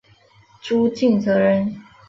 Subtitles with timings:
[0.63, 1.79] 朱敬则人。